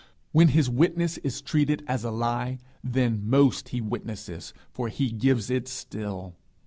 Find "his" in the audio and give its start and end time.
0.47-0.67